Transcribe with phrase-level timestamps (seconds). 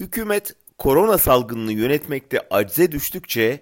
[0.00, 3.60] Hükümet korona salgınını yönetmekte acize düştükçe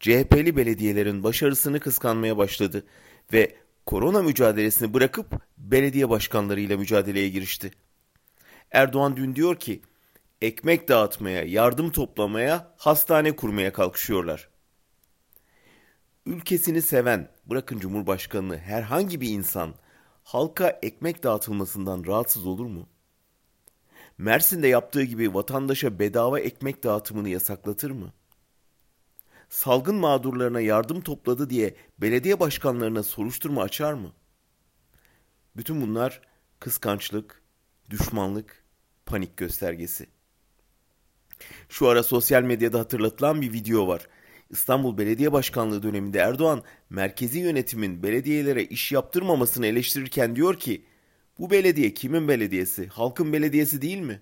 [0.00, 2.86] CHP'li belediyelerin başarısını kıskanmaya başladı
[3.32, 5.26] ve korona mücadelesini bırakıp
[5.58, 7.70] belediye başkanlarıyla mücadeleye girişti.
[8.70, 9.82] Erdoğan dün diyor ki
[10.42, 14.48] ekmek dağıtmaya, yardım toplamaya, hastane kurmaya kalkışıyorlar.
[16.26, 19.74] Ülkesini seven, bırakın Cumhurbaşkanını herhangi bir insan
[20.24, 22.88] halka ekmek dağıtılmasından rahatsız olur mu?
[24.18, 28.12] Mersin'de yaptığı gibi vatandaşa bedava ekmek dağıtımını yasaklatır mı?
[29.48, 34.12] Salgın mağdurlarına yardım topladı diye belediye başkanlarına soruşturma açar mı?
[35.56, 36.20] Bütün bunlar
[36.60, 37.42] kıskançlık,
[37.90, 38.64] düşmanlık,
[39.06, 40.06] panik göstergesi.
[41.68, 44.08] Şu ara sosyal medyada hatırlatılan bir video var.
[44.50, 50.84] İstanbul Belediye Başkanlığı döneminde Erdoğan merkezi yönetimin belediyelere iş yaptırmamasını eleştirirken diyor ki
[51.38, 52.86] bu belediye kimin belediyesi?
[52.86, 54.20] Halkın belediyesi değil mi?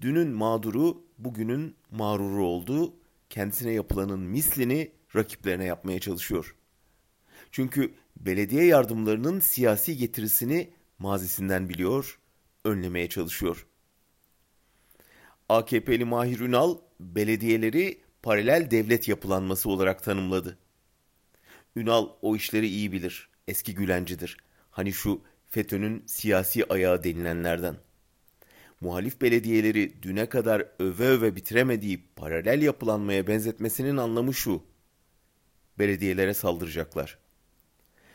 [0.00, 2.94] Dünün mağduru bugünün mağruru oldu.
[3.30, 6.56] Kendisine yapılanın mislini rakiplerine yapmaya çalışıyor.
[7.52, 12.18] Çünkü belediye yardımlarının siyasi getirisini mazisinden biliyor,
[12.64, 13.66] önlemeye çalışıyor.
[15.48, 20.58] AKP'li Mahir Ünal belediyeleri paralel devlet yapılanması olarak tanımladı.
[21.76, 24.36] Ünal o işleri iyi bilir, eski Gülencidir.
[24.76, 27.76] Hani şu FETÖ'nün siyasi ayağı denilenlerden.
[28.80, 34.62] Muhalif belediyeleri düne kadar öve öve bitiremediği paralel yapılanmaya benzetmesinin anlamı şu.
[35.78, 37.18] Belediyelere saldıracaklar.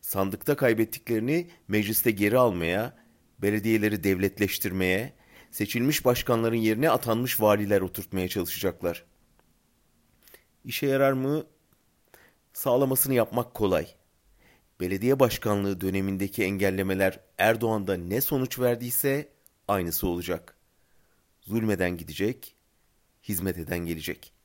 [0.00, 2.96] Sandıkta kaybettiklerini mecliste geri almaya,
[3.38, 5.12] belediyeleri devletleştirmeye,
[5.50, 9.04] seçilmiş başkanların yerine atanmış valiler oturtmaya çalışacaklar.
[10.64, 11.46] İşe yarar mı?
[12.52, 14.01] Sağlamasını yapmak kolay.
[14.80, 19.28] Belediye başkanlığı dönemindeki engellemeler Erdoğan'da ne sonuç verdiyse
[19.68, 20.56] aynısı olacak.
[21.40, 22.56] Zulmeden gidecek,
[23.22, 24.41] hizmet eden gelecek.''